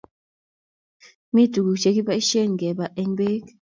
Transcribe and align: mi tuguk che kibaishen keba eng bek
mi 1.33 1.43
tuguk 1.53 1.77
che 1.81 1.89
kibaishen 1.95 2.51
keba 2.59 2.85
eng 2.99 3.13
bek 3.17 3.43